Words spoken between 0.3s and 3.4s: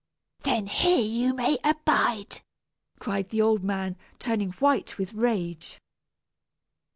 "Then here may you abide!" cried